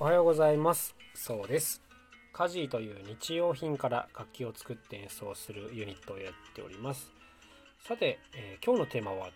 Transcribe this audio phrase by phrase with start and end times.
[0.00, 0.96] おはようございます。
[1.14, 1.80] そうです。
[2.32, 7.12] カジーという日用品から楽器を作って演奏するユニットをやっております。
[7.86, 9.28] さて、えー、今日のテーマは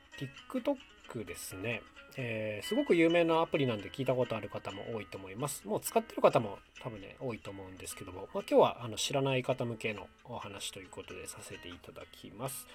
[0.51, 1.83] TikTok ですね、
[2.17, 5.63] えー、すごく有名なアプリなんで聞いたことある方も多いと思います。
[5.65, 12.67] もう使ってる方も多分ね多いと思うんですけども、まあ、今日はあの知らない方向けのお話ということでさせていただきます。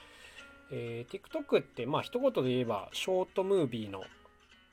[0.72, 4.06] えー、TikTok ってまあ一言で言えばショートムービーの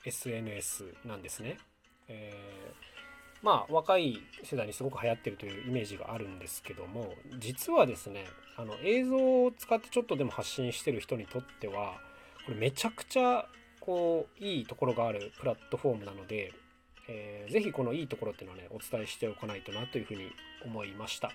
[0.05, 1.57] SNS なんですね。
[2.07, 2.90] えー、
[3.41, 8.25] まあ若い世代にすごく流行ってるというイメージがあるんですけども実はですね
[8.57, 11.93] あの映像を使ってちょっとでも発信してる人にとっては
[12.45, 13.45] これめちゃくちゃ
[13.79, 16.53] こういいところがあるプラットフォームなので、
[17.07, 20.31] えー、ぜひこのいいところっていうのはねお伝えしておかないとなというふうに
[20.65, 21.31] 思いました。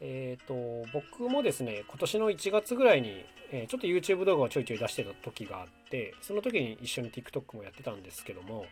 [0.00, 0.54] えっ、と、
[0.92, 8.66] 僕もですね、今年の1月ぐらいに、えー、ちょっと YouTube 動画をちょいちょい出してた時があって、その時に一緒に TikTok もやってたんですけども、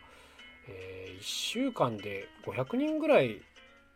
[0.67, 3.41] えー、1週間で500人ぐらい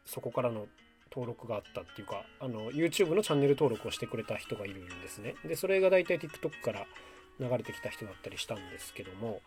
[0.05, 0.67] そこからの
[1.11, 5.35] 登録があったっていうか、あの、YouTube のチャンネル登録をしてくれた人がいるんですね。
[5.45, 6.85] で、それが大体 TikTok から
[7.39, 9.41] 流れてきた人だったりしたんですけども、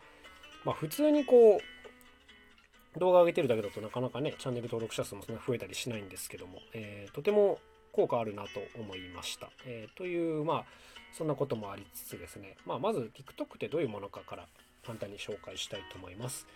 [0.64, 7.58] まあ普通にこう、動画上げてるだけだとなかなかね、チャンネル登録者数もそんな増えたりしないんですけども、えー、とても
[7.92, 9.50] 効果あるなと思いました。
[9.64, 10.64] えー、という、まあ、
[11.12, 14.46] そんなこともありつつですね、まあ、まず TikTok ってどういうものかから
[14.84, 16.46] 簡単に紹介したいと思います。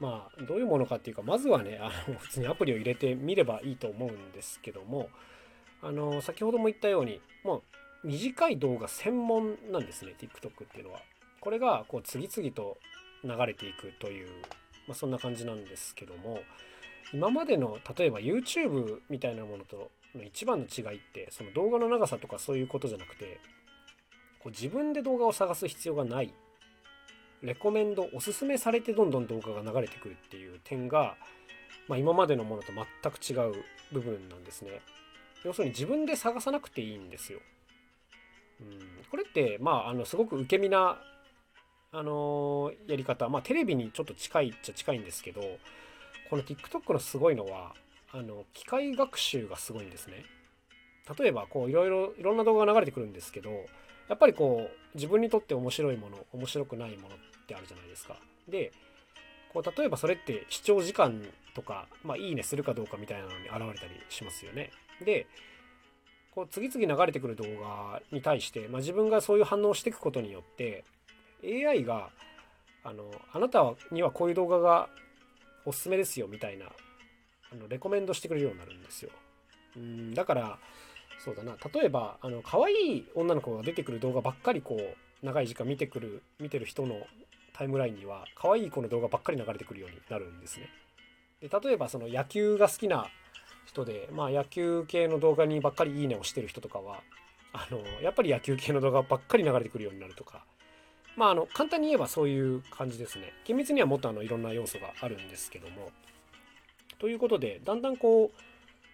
[0.00, 5.10] まあ、どういうものかっていうか、まずはね、あの、 普通にアプリを入れてみればいいと思うんですけども、
[5.82, 7.62] あの、先ほども言ったように、も
[8.02, 11.00] う短い動画専門なんですね、TikTok っていうのは。
[11.40, 12.78] これが、こう、次々と
[13.22, 14.28] 流れていくという、
[14.86, 16.42] まあ、そんな感じなんですけども、
[17.12, 23.40] 今までの、例えば YouTube みたいなものとの一番の違いってその動画の長さとかそういうことじゃなくて
[24.42, 26.32] こう自分で動画を探す必要がない
[27.44, 31.14] レコメンドおすすめされてどんどん動画が流れてくるっていう点が、
[31.88, 34.80] まあ、今までのものと全く違う部分なんですね。
[35.44, 37.40] 要するに自分で探さなくていいんですよ。
[38.60, 38.78] うん。
[39.10, 40.98] これってまああのすごく受け身な
[41.92, 43.28] あのー、やり方。
[43.28, 45.42] まあテレビにちょっと近いっちゃ近いんですけど
[46.30, 47.74] この TikTok のすごいのは
[48.10, 50.24] あの機械学習がすごいんですね。
[51.18, 53.50] 例えばこういろいろいろんな動画が流れてくるんですけど
[54.08, 58.16] やっぱりこう自分にとって面白いもの面白くないものっってあるじゃないですか。
[58.48, 58.72] で
[59.52, 61.22] こう例えばそれって視聴時間
[61.54, 64.70] とか、まあ、いいねするかどうかみたいなのに現れたりしますよね。
[65.04, 65.26] で
[66.34, 70.84] こう次々流れてくる動画に対して、まあ、自分がそういう反応をしていくことによって
[71.44, 72.10] AI が
[72.82, 74.88] あのあなたにはこういう動画が
[75.64, 76.66] おすすめですよみたいな
[77.52, 79.10] あのレコメンドしてくれるようになるんですよ。
[79.76, 80.58] うんだから
[81.18, 87.06] そうだな例えばあの可愛い女の子が出てくる動画ばっかりこう長い時間見てくる見てる人の
[87.54, 90.68] タイムラインには可愛い子の動画ばっかり流れてくるようになるんですね。
[91.40, 93.06] で例えばその野球が好きな
[93.66, 97.00] 人で、まあ、野球系の動画にばっかりいいねをしてる人とかは
[97.52, 100.44] あのやっぱり野球系の動画ばっかり流れてくるようになるとか。
[101.16, 103.32] まあ、あの簡単に言えばそういう感じですね。
[103.44, 105.92] 厳密にはもっとあのいろんな要素があるんですけども、
[106.98, 108.38] ということで、だんだんこう、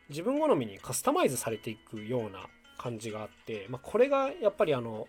[0.09, 2.41] 自分好みにカスタマイズされていくような
[2.77, 5.07] 感じがあって、まあ、これがやっぱりあの、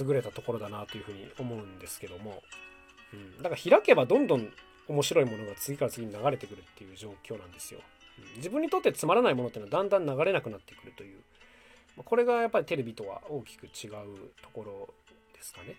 [0.00, 2.42] 優れたところだなというふうに思うんですけども、
[3.12, 4.52] うん、だから開けばどんどん
[4.88, 7.80] 面白いものが次から次に流れてくるっていう状況なんですよ。
[8.18, 11.20] うん、自分にとってつまらないものっていうのはだんだん流れなくなってくるという、
[11.96, 14.94] ま、これがやっぱりテレビとは大きく違うところ
[15.34, 15.76] ですかね。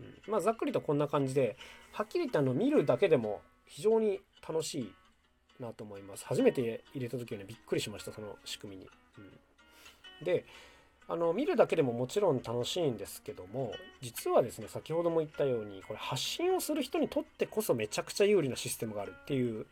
[0.00, 1.56] うん、まあざっくりとこんな感じで、
[1.92, 4.92] はっきり言ってあの見るだけでも非常に楽しい
[5.60, 6.24] なと思います。
[6.26, 8.88] 初めて入れた時はね、びっくりしました、その仕組みに。
[9.18, 9.20] う
[10.22, 10.44] ん、で、
[11.06, 19.66] あの、見るだけでももちろん楽しいんですけども、実はですね、先ほども言ったように、これ発信をする人にとってこそめちゃくちゃ有利なシステムがあるっていう、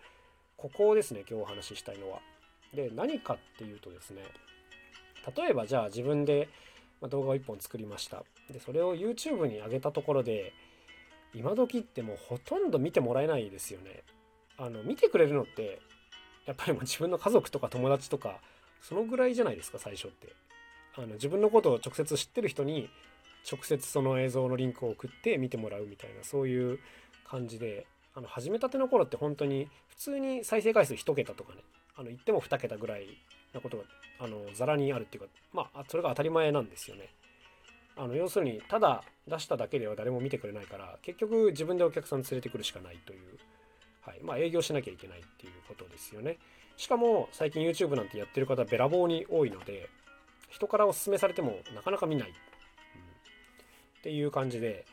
[0.56, 2.20] ここをですね、今日お話ししたいのは。
[2.74, 4.22] で、何かっていうとですね、
[5.36, 6.48] 例えばじゃあ自分で
[7.02, 8.24] 動画を1本作りました。
[8.50, 10.52] で、それを YouTube に上げたところで、
[11.34, 14.02] 今時ってもうほとんど見てもらえないですよね。
[14.58, 15.80] あの見てくれるのって
[16.46, 18.38] やっぱりもう自分の家族とか友達とか
[18.80, 20.34] そのぐらいじゃないですか最初って
[20.96, 22.90] あの自分のことを直接知ってる人に
[23.50, 26.78] 直接その映像のリンクを送って見てもらうみたいなそういう
[27.24, 31.60] 感じであの始めたての頃って本当に普通に再生回数1桁とかね
[31.96, 33.06] あの言っても2桁ぐらい
[33.54, 33.84] なことが
[34.20, 37.08] あのざらにあるっていうかまあそれが当たり前なんですよね。
[37.94, 43.38] あの要するにただ出しただけでは誰も見てくれないから結局自分でお客さん連れてくるしかないという
[44.02, 46.38] はいまあ、営業しなきゃいけないっていうことですよね。
[46.76, 49.88] しかも最近 YouTube なんてやってる方べらぼうに多いので
[50.52, 52.34] 人からお勧めされてもなかなか見ない、うん、っ
[54.02, 54.84] ていう感じで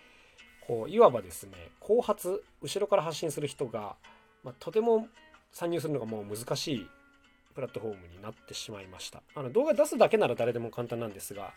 [0.65, 3.95] こういわばですね後発後ろから発信する人が、
[4.44, 5.07] まあ、とても
[5.51, 6.88] 参入するのがもう難しい
[7.56, 9.21] プラットフォームになってしまいました。
[9.35, 11.53] あの動画出すだけなら誰でも簡単なんですが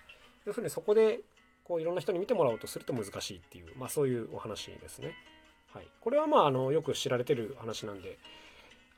[0.47, 1.21] 要するにそこで
[1.65, 5.15] こういろんな人に見てもらおうとすると難しいっていう、まあ、そういうお話ですね。
[5.73, 8.19] はい、これはまああのよく知られてる話なんで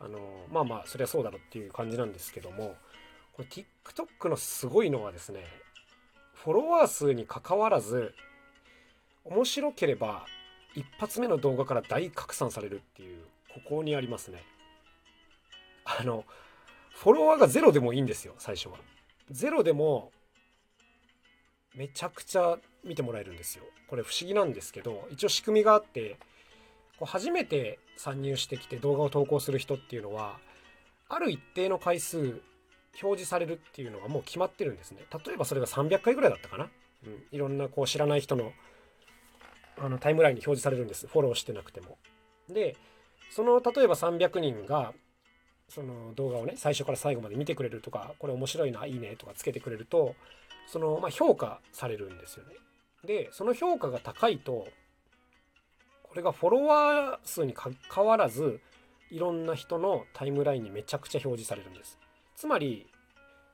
[0.00, 0.18] あの
[0.50, 2.74] まあまあそりゃそうだろうっていう感じなんですけども
[3.36, 5.44] これ TikTok のすごいのはですね
[6.34, 8.14] フォロワー数にかかわらず
[9.24, 10.26] 面白ければ
[10.74, 14.42] 一発目の動画から大拡散されるっていうここにありますね。
[15.84, 16.24] あの
[16.90, 18.78] フォロワーがゼロでもいいんですよ最初は。
[19.30, 20.12] ゼロでも
[21.74, 23.64] めちゃくちゃ見てもらえるんですよ。
[23.88, 26.18] これ不思議なんですけど一応仕組みがあって
[26.98, 30.38] こう初めて参入してきて動画を投稿する人っていうのは
[31.08, 32.40] ある一定の回数
[33.02, 35.04] 表示されるっていうのがもう決まってるんですね。
[35.24, 36.68] 例えばそれが300回ぐらいだったかな、
[37.06, 38.52] うん、いろんなこう知らない人の
[39.76, 41.06] あのタイムラインに表示されるんです。
[41.06, 41.98] フォローしてなくても。
[42.48, 42.76] で
[43.30, 44.92] その例えば300人が
[45.68, 50.14] その動画をね最初から最後まで見てくれるとかこれ面白いないいねとかつけてくれると
[50.66, 52.54] その、まあ、評価されるんですよね。
[53.04, 54.68] でその評価が高いと
[56.02, 58.60] これがフォロワー数にかかわらず
[59.10, 61.98] いろんな人のタイムラインにめちゃくちゃ表示されるんです。
[62.36, 62.86] つまり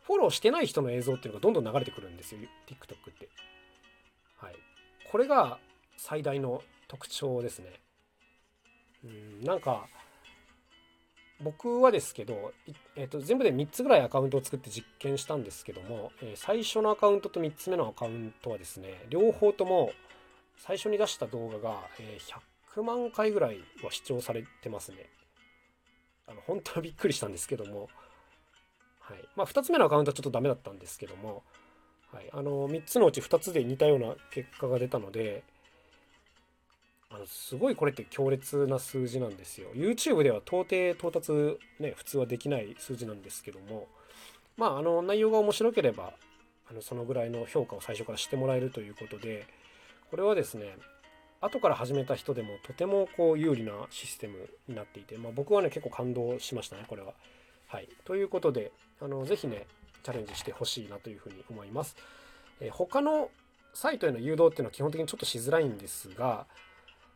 [0.03, 3.29] フォローしてない人の映像っていうのがどんどん流れてくるんですよ TikTok って。
[4.37, 4.55] はい。
[5.11, 5.59] これが
[5.97, 7.81] 最大の特徴ですね。
[9.05, 9.87] うんなんか
[11.43, 12.53] 僕はですけど、
[12.97, 19.93] えー、と全部で3つぐらいアカウントを作って実験したんですけども、えー、最初のアカウントと3つ目のアカウントはですね両方とも
[20.59, 22.19] 最初に出した動画が、え、
[22.77, 25.09] 100万回ぐらいは視聴されてますね。
[26.27, 27.89] あの本当はびっくりしたんですけども、
[29.11, 29.29] はい。
[29.35, 31.43] まあ、2つ目のアカウントはちょっとダメだったんですけども、
[32.13, 35.43] はい、あの3つのうち2つで似たような結果が出たので
[37.11, 39.69] あのすごいこれって強烈な数字なんですよ。
[39.75, 43.89] YouTube では到底到達ね普通はできない数字なんですけども
[44.57, 46.13] まああの内容が面白ければ
[46.71, 49.47] あのそのぐらいの評価を最初からしてもらえるということで
[50.11, 50.77] これはですね
[51.41, 57.15] 後から始めた人でもとてもこう有利なシステムになっていて、まあ、僕はね結構感動しましたねこれは。
[57.71, 59.65] はい、ということであのぜひね
[60.03, 61.95] チャレンジしてほしいなというふうに思います。
[62.61, 63.31] えー、他の
[63.73, 66.47] サイトへの誘導っていうのは基本的にちょっとしづらいんですが、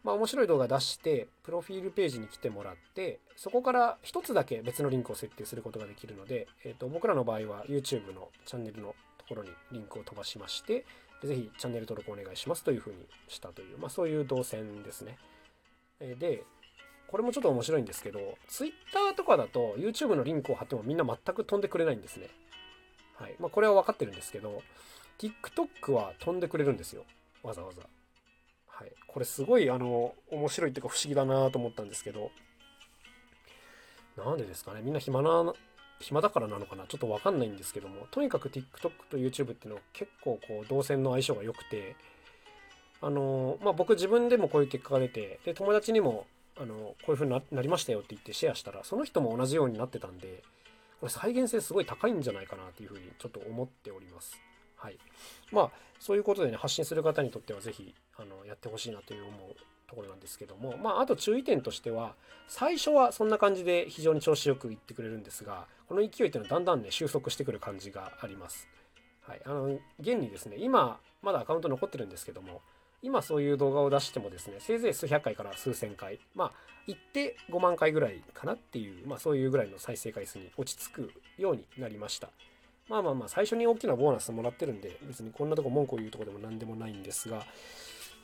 [0.04, 10.84] まあ、面白い動画出してプロフィールページに来てもらってそこから1つだけ別のリンクを設定することができるので、えー、と僕らの場合は YouTube のチャンネルのところにリンクを飛ばしまして
[11.24, 15.18] ぜひチャンネル登録お願いしますというふうにしたという、まあ、そういう動線ですね。
[16.00, 16.44] で、
[17.14, 18.18] これもちょっと面白いんですけど、
[18.48, 22.26] Twitter とかだと YouTube のリンクを貼ってもみんな全く飛んでくれないんですね。
[23.14, 23.36] はい。
[23.38, 24.62] まあ、これは分かってるんですけど、
[25.20, 27.04] TikTok は飛んでくれるんですよ。
[27.44, 27.82] わざわざ。
[28.66, 28.90] はい。
[29.06, 32.32] これすごい、あの、面白いっていうか不思議だなと思ったんですけど、
[34.16, 35.52] なんでですかねみんな暇な
[36.00, 38.64] 暇だからなのかなちょっとわかんないんですけどもとにかく TikTok
[39.08, 41.94] と YouTube っていうのは結構こう動線の相性が良くて
[43.00, 46.26] あのまあ僕自分でもこういう結果が出てで友達にも
[46.58, 50.42] あのこういう風になりましたよって言ってシェアしたらその人も同じようになってたんで
[51.00, 54.38] これ再現性すごい高いんじゃないかなっていう風にちょっと思っております。
[54.76, 54.98] はい。
[55.52, 59.56] まあそういうことでね発信する方にとっては是非あのやってほしいなという思う
[59.86, 62.14] ところなんですけども、まあ、あと注意点としては、
[62.48, 68.68] 最初はそんな感じで非常に調子よくいってくれるんですが、この勢いっていうのはだんだんね、収束してくる感じがあります。
[69.22, 69.40] はい。
[69.44, 72.60] あの、現にですね、今、まだアカウント残ってるんですけども、
[73.04, 76.52] 今そういう動画を出してもですね、せいぜい数百回から数千回、まあ、
[76.86, 82.30] 行って5万回ぐらいかなっていう、まあそういうぐらいの再生回数に落ち着くようになりました。
[82.88, 87.44] まあまあまあ、最初に大きなボーナスもらってるんで、別にこんなとこ文句を言うとこでも何でもないんですが、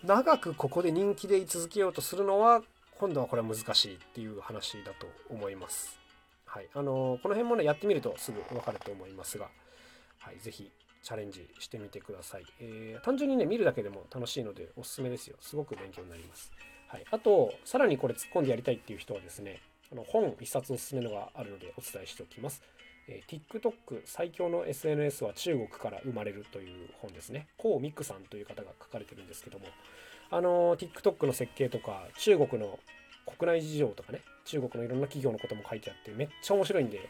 [0.03, 2.63] 長くここで人気で居続けようとするのは
[2.99, 5.99] 今度はこれは難しいっていう話だと思います。
[6.47, 9.49] はい、あのこの辺もねやってみるとすぐ分かると思いますが、
[10.19, 10.71] はい、ぜひ
[11.02, 15.37] チャレンジしてみてください、えー、単純にね見るだけでも楽しいのでおすすめですよ。
[15.40, 16.52] すごく勉強になります、
[16.88, 19.61] はい、あとさらにこれ突っ込んでやりたいっていう人はですね
[19.92, 22.62] あの本一冊おすすめのがあるのでお伝えしておきます。
[23.09, 27.49] えー、TikTok 最強の SNS は中国から生まれるという本ですね。
[27.57, 29.66] コウミクさんという方が書かれてるんですけども、
[30.30, 32.78] あのー、TikTok の設計とか、中国の
[33.38, 37.00] 国内事情とかね、中国のいろんな企業のことも書いてあって、めっちゃ面白いんで、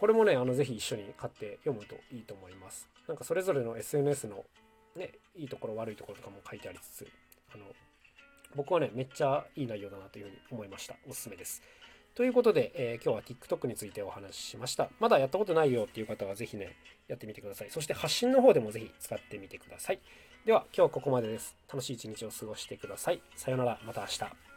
[0.00, 2.88] これもね、あの、ぜひ一緒に買って読むといいと思います。
[3.06, 4.44] なんかそれぞれの SNS の
[4.96, 7.06] ね、いいところ悪いところとかも書いてありつつ、
[7.54, 7.64] あの、
[8.56, 10.96] 僕はね、めっちゃいい内容だなというふうに思いました。
[11.06, 11.62] おすすめです。
[12.14, 14.88] ということで、えー、今日は TikTok についてお話ししました。
[15.00, 16.76] まだやったことないよっていう方はぜひね、
[17.06, 17.70] やってみてください。
[17.70, 20.00] そして発信の方でもぜひ使ってみてください。
[20.46, 21.54] では、今日はここまでです。
[21.68, 23.20] 楽しい一日を過ごしてください。
[23.36, 24.49] さようなら、また明日。